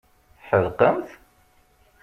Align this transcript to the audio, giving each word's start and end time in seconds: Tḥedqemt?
Tḥedqemt? 0.39 1.09